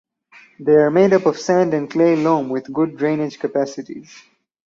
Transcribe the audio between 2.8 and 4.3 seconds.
drainage capacities.